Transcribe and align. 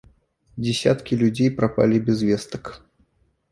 Дзесяткі 0.63 1.19
людзей 1.25 1.53
прапалі 1.61 1.97
без 2.11 2.19
вестак. 2.31 2.63